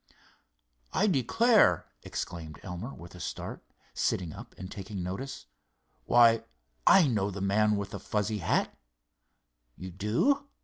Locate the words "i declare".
0.93-1.85